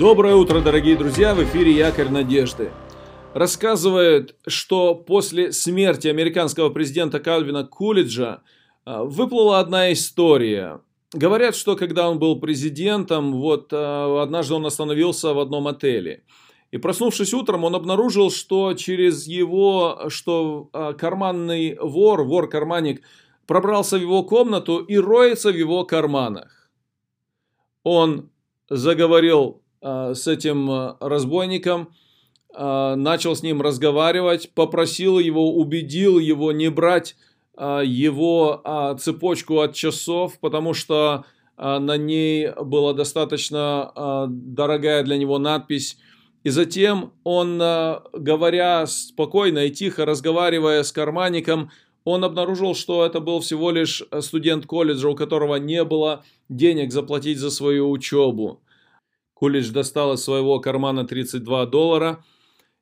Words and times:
Доброе 0.00 0.34
утро, 0.34 0.62
дорогие 0.62 0.96
друзья! 0.96 1.34
В 1.34 1.44
эфире 1.44 1.72
Якорь 1.72 2.08
Надежды. 2.08 2.70
Рассказывает, 3.34 4.34
что 4.46 4.94
после 4.94 5.52
смерти 5.52 6.08
американского 6.08 6.70
президента 6.70 7.20
Кальвина 7.20 7.66
Кулиджа 7.66 8.40
а, 8.86 9.04
выплыла 9.04 9.60
одна 9.60 9.92
история. 9.92 10.80
Говорят, 11.12 11.54
что 11.54 11.76
когда 11.76 12.08
он 12.08 12.18
был 12.18 12.40
президентом, 12.40 13.34
вот 13.34 13.74
а, 13.74 14.22
однажды 14.22 14.54
он 14.54 14.64
остановился 14.64 15.34
в 15.34 15.38
одном 15.38 15.68
отеле. 15.68 16.24
И 16.70 16.78
проснувшись 16.78 17.34
утром, 17.34 17.64
он 17.64 17.74
обнаружил, 17.74 18.30
что 18.30 18.72
через 18.72 19.26
его, 19.26 20.06
что 20.08 20.70
а, 20.72 20.94
карманный 20.94 21.76
вор, 21.78 22.22
вор-карманник, 22.22 23.02
пробрался 23.46 23.98
в 23.98 24.00
его 24.00 24.22
комнату 24.22 24.78
и 24.78 24.96
роется 24.96 25.52
в 25.52 25.56
его 25.56 25.84
карманах. 25.84 26.70
Он 27.82 28.30
заговорил 28.70 29.60
с 29.82 30.26
этим 30.26 30.70
э, 30.70 30.94
разбойником, 31.00 31.88
э, 32.54 32.94
начал 32.96 33.34
с 33.34 33.42
ним 33.42 33.62
разговаривать, 33.62 34.50
попросил 34.54 35.18
его, 35.18 35.54
убедил 35.54 36.18
его 36.18 36.52
не 36.52 36.68
брать 36.70 37.16
э, 37.56 37.82
его 37.84 38.60
э, 38.62 38.96
цепочку 38.98 39.60
от 39.60 39.74
часов, 39.74 40.38
потому 40.40 40.74
что 40.74 41.24
э, 41.56 41.78
на 41.78 41.96
ней 41.96 42.50
была 42.62 42.92
достаточно 42.92 43.92
э, 43.94 44.26
дорогая 44.28 45.02
для 45.02 45.16
него 45.16 45.38
надпись. 45.38 45.98
И 46.42 46.48
затем 46.48 47.12
он, 47.22 47.58
говоря 47.58 48.86
спокойно 48.86 49.66
и 49.66 49.70
тихо, 49.70 50.06
разговаривая 50.06 50.82
с 50.84 50.90
карманником, 50.90 51.70
он 52.04 52.24
обнаружил, 52.24 52.74
что 52.74 53.04
это 53.04 53.20
был 53.20 53.40
всего 53.40 53.70
лишь 53.70 54.02
студент 54.20 54.64
колледжа, 54.64 55.10
у 55.10 55.14
которого 55.14 55.56
не 55.56 55.84
было 55.84 56.24
денег 56.48 56.92
заплатить 56.92 57.38
за 57.38 57.50
свою 57.50 57.90
учебу. 57.90 58.62
Кулич 59.40 59.70
достал 59.70 60.12
из 60.12 60.22
своего 60.22 60.60
кармана 60.60 61.06
32 61.06 61.64
доллара, 61.64 62.22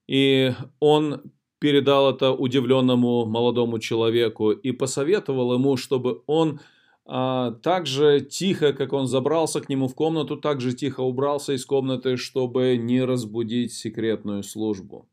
и 0.08 0.52
он 0.80 1.22
передал 1.60 2.10
это 2.10 2.32
удивленному 2.32 3.26
молодому 3.26 3.78
человеку 3.78 4.50
и 4.50 4.72
посоветовал 4.72 5.54
ему, 5.54 5.76
чтобы 5.76 6.22
он 6.26 6.58
а, 7.06 7.52
так 7.62 7.86
же 7.86 8.20
тихо, 8.20 8.72
как 8.72 8.92
он 8.92 9.06
забрался 9.06 9.60
к 9.60 9.68
нему 9.68 9.86
в 9.86 9.94
комнату, 9.94 10.36
так 10.36 10.60
же 10.60 10.72
тихо 10.72 11.02
убрался 11.02 11.52
из 11.52 11.64
комнаты, 11.64 12.16
чтобы 12.16 12.76
не 12.76 13.04
разбудить 13.04 13.72
секретную 13.72 14.42
службу. 14.42 15.08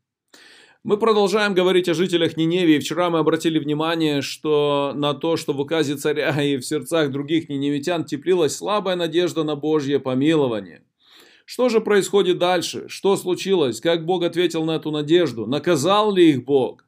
Мы 0.84 0.98
продолжаем 0.98 1.54
говорить 1.54 1.88
о 1.90 1.94
жителях 1.94 2.38
Ниневии. 2.38 2.80
Вчера 2.80 3.12
мы 3.12 3.20
обратили 3.20 3.60
внимание 3.60 4.24
что 4.24 4.94
на 4.96 5.14
то, 5.14 5.38
что 5.38 5.54
в 5.54 5.60
указе 5.60 5.96
царя 5.96 6.42
и 6.42 6.58
в 6.58 6.66
сердцах 6.66 7.12
других 7.12 7.50
ниневитян 7.50 8.04
теплилась 8.04 8.56
слабая 8.56 8.96
надежда 8.96 9.44
на 9.44 9.56
Божье 9.56 10.00
помилование. 10.00 10.82
Что 11.46 11.70
же 11.70 11.80
происходит 11.80 12.40
дальше? 12.40 12.90
Что 12.90 13.16
случилось? 13.16 13.80
Как 13.80 14.06
Бог 14.06 14.24
ответил 14.24 14.66
на 14.66 14.72
эту 14.72 14.90
надежду? 14.90 15.46
Наказал 15.46 16.12
ли 16.12 16.32
их 16.32 16.44
Бог? 16.44 16.86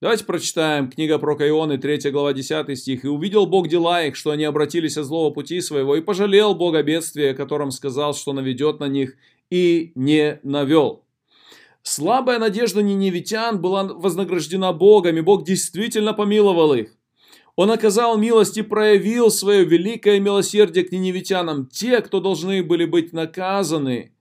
Давайте 0.00 0.24
прочитаем 0.26 0.90
книга 0.90 1.18
про 1.18 1.34
Каионы, 1.34 1.76
3 1.76 2.10
глава 2.12 2.32
10 2.32 2.78
стих. 2.78 3.04
«И 3.04 3.08
увидел 3.08 3.46
Бог 3.46 3.66
дела 3.66 4.04
их, 4.04 4.14
что 4.14 4.30
они 4.30 4.44
обратились 4.44 4.96
от 4.96 5.06
злого 5.06 5.34
пути 5.34 5.60
своего, 5.60 5.96
и 5.96 6.00
пожалел 6.00 6.54
Бог 6.54 6.76
о 6.76 6.82
бедствии, 6.84 7.30
о 7.30 7.34
котором 7.34 7.72
сказал, 7.72 8.14
что 8.14 8.32
наведет 8.32 8.78
на 8.78 8.86
них, 8.86 9.16
и 9.50 9.90
не 9.96 10.38
навел». 10.44 11.02
Слабая 11.82 12.38
надежда 12.38 12.80
ниневитян 12.80 13.60
была 13.60 13.84
вознаграждена 13.84 14.72
Богом, 14.72 15.16
и 15.16 15.20
Бог 15.20 15.44
действительно 15.44 16.12
помиловал 16.12 16.74
их. 16.74 16.97
Он 17.58 17.72
оказал 17.72 18.16
милость 18.16 18.56
и 18.56 18.62
проявил 18.62 19.32
свое 19.32 19.64
великое 19.64 20.20
милосердие 20.20 20.84
к 20.84 20.92
ниневитянам. 20.92 21.66
Те, 21.66 22.00
кто 22.02 22.20
должны 22.20 22.62
были 22.62 22.84
быть 22.84 23.12
наказаны, 23.12 24.12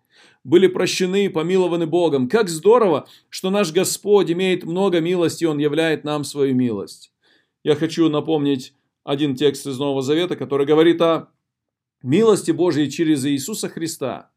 были 0.43 0.65
прощены 0.65 1.25
и 1.25 1.29
помилованы 1.29 1.85
Богом. 1.85 2.29
Как 2.29 2.49
здорово, 2.49 3.07
что 3.29 3.51
наш 3.51 3.71
Господь 3.71 4.31
имеет 4.31 4.63
много 4.63 5.01
милости, 5.01 5.43
и 5.43 5.45
Он 5.45 5.59
являет 5.59 6.03
нам 6.03 6.23
свою 6.23 6.55
милость. 6.55 7.13
Я 7.63 7.75
хочу 7.75 8.09
напомнить 8.09 8.73
один 9.03 9.35
текст 9.35 9.67
из 9.67 9.77
Нового 9.77 10.01
Завета, 10.01 10.35
который 10.35 10.65
говорит 10.65 10.99
о 11.03 11.27
милости 12.01 12.49
Божьей 12.49 12.89
через 12.89 13.23
Иисуса 13.23 13.69
Христа 13.69 14.31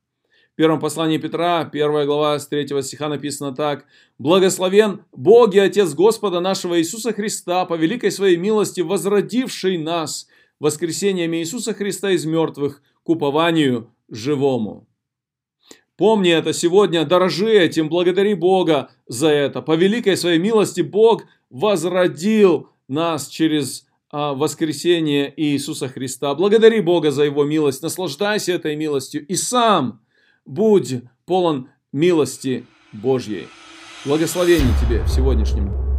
первом 0.60 0.78
послании 0.78 1.16
Петра, 1.16 1.65
первая 1.65 2.04
глава 2.04 2.38
с 2.38 2.47
3 2.47 2.82
стиха 2.82 3.09
написано 3.09 3.54
так. 3.54 3.87
«Благословен 4.19 5.04
Бог 5.10 5.54
и 5.54 5.59
Отец 5.59 5.94
Господа 5.94 6.41
нашего 6.41 6.78
Иисуса 6.78 7.15
Христа, 7.15 7.65
по 7.65 7.76
великой 7.78 8.10
своей 8.10 8.37
милости, 8.37 8.82
возродивший 8.82 9.78
нас 9.78 10.28
воскресением 10.59 11.34
Иисуса 11.34 11.72
Христа 11.72 12.10
из 12.10 12.26
мертвых 12.26 12.82
к 13.03 13.09
упованию 13.09 13.88
живому». 14.10 14.87
Помни 15.97 16.31
это 16.31 16.53
сегодня, 16.53 17.06
дорожи 17.06 17.50
этим, 17.50 17.88
благодари 17.88 18.34
Бога 18.34 18.91
за 19.06 19.28
это. 19.28 19.62
По 19.62 19.76
великой 19.76 20.19
своей 20.19 20.38
милости 20.38 20.82
Бог 20.82 21.22
возродил 21.49 22.69
нас 22.87 23.28
через 23.28 23.87
а, 24.10 24.34
воскресение 24.34 25.32
Иисуса 25.38 25.88
Христа. 25.88 26.34
Благодари 26.34 26.82
Бога 26.82 27.12
за 27.12 27.25
Его 27.25 27.44
милость, 27.44 27.82
наслаждайся 27.82 28.53
этой 28.53 28.76
милостью 28.76 29.26
и 29.26 29.37
сам 29.37 30.03
будь 30.45 31.03
полон 31.27 31.69
милости 31.93 32.67
Божьей. 32.93 33.49
Благословений 34.05 34.73
тебе 34.81 35.03
в 35.03 35.09
сегодняшнем 35.09 35.90